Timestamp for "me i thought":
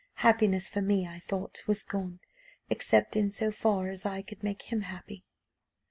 0.81-1.61